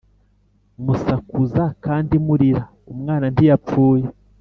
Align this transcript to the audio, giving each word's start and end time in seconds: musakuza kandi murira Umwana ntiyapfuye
musakuza 0.83 1.63
kandi 1.85 2.15
murira 2.25 2.61
Umwana 2.93 3.25
ntiyapfuye 3.33 4.05